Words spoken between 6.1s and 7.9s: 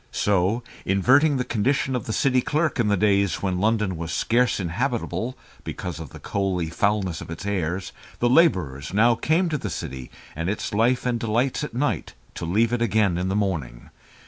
coaly foulness of its air,